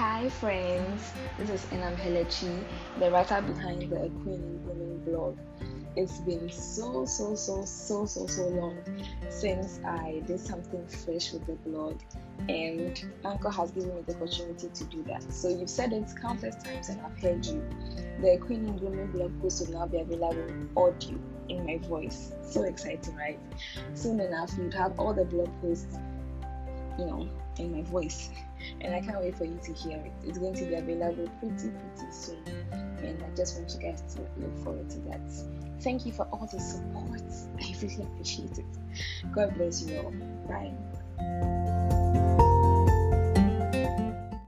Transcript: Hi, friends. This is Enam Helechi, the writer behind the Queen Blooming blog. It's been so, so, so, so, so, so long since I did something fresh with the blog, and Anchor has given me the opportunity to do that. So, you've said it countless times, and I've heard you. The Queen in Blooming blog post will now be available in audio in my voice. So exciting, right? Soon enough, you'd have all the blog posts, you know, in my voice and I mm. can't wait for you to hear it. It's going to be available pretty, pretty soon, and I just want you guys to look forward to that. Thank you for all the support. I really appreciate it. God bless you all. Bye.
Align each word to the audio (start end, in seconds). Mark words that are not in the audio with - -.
Hi, 0.00 0.30
friends. 0.30 1.12
This 1.36 1.50
is 1.50 1.64
Enam 1.66 1.94
Helechi, 1.94 2.64
the 2.98 3.10
writer 3.10 3.42
behind 3.42 3.82
the 3.82 4.08
Queen 4.22 4.58
Blooming 4.64 5.02
blog. 5.04 5.36
It's 5.94 6.20
been 6.20 6.48
so, 6.48 7.04
so, 7.04 7.34
so, 7.34 7.66
so, 7.66 8.06
so, 8.06 8.26
so 8.26 8.48
long 8.48 8.78
since 9.28 9.78
I 9.84 10.22
did 10.26 10.40
something 10.40 10.86
fresh 10.86 11.34
with 11.34 11.46
the 11.46 11.52
blog, 11.68 12.00
and 12.48 13.04
Anchor 13.26 13.50
has 13.50 13.72
given 13.72 13.94
me 13.94 14.00
the 14.06 14.16
opportunity 14.16 14.70
to 14.72 14.84
do 14.84 15.02
that. 15.02 15.22
So, 15.30 15.50
you've 15.50 15.68
said 15.68 15.92
it 15.92 16.08
countless 16.18 16.56
times, 16.64 16.88
and 16.88 16.98
I've 17.02 17.20
heard 17.20 17.44
you. 17.44 17.62
The 18.22 18.38
Queen 18.38 18.64
in 18.64 18.78
Blooming 18.78 19.08
blog 19.08 19.38
post 19.42 19.68
will 19.68 19.80
now 19.80 19.86
be 19.86 19.98
available 19.98 20.48
in 20.48 20.70
audio 20.78 21.18
in 21.50 21.66
my 21.66 21.76
voice. 21.76 22.32
So 22.42 22.62
exciting, 22.62 23.16
right? 23.16 23.38
Soon 23.92 24.20
enough, 24.20 24.50
you'd 24.56 24.72
have 24.72 24.98
all 24.98 25.12
the 25.12 25.26
blog 25.26 25.50
posts, 25.60 25.98
you 27.00 27.06
know, 27.06 27.28
in 27.58 27.72
my 27.72 27.82
voice 27.82 28.30
and 28.80 28.94
I 28.94 29.00
mm. 29.00 29.06
can't 29.06 29.20
wait 29.20 29.36
for 29.36 29.44
you 29.44 29.58
to 29.62 29.72
hear 29.72 29.98
it. 29.98 30.12
It's 30.24 30.38
going 30.38 30.54
to 30.54 30.64
be 30.64 30.74
available 30.74 31.28
pretty, 31.40 31.70
pretty 31.70 32.12
soon, 32.12 32.44
and 33.02 33.22
I 33.22 33.34
just 33.34 33.58
want 33.58 33.72
you 33.74 33.80
guys 33.80 34.02
to 34.14 34.22
look 34.40 34.56
forward 34.62 34.88
to 34.90 34.98
that. 35.00 35.20
Thank 35.80 36.04
you 36.04 36.12
for 36.12 36.24
all 36.26 36.48
the 36.52 36.60
support. 36.60 37.22
I 37.58 37.74
really 37.82 38.02
appreciate 38.02 38.58
it. 38.58 39.32
God 39.32 39.54
bless 39.56 39.82
you 39.82 39.98
all. 39.98 40.12
Bye. 40.46 40.72